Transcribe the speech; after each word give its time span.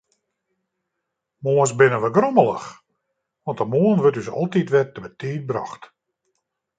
Moarns 1.43 1.71
binne 1.79 1.97
wy 2.01 2.11
grommelich, 2.15 2.67
want 3.43 3.59
de 3.59 3.65
moarn 3.73 4.01
wurdt 4.01 4.19
ús 4.21 4.29
altyd 4.39 4.71
wer 4.73 4.87
te 4.89 4.99
betiid 5.05 5.43
brocht. 5.49 5.83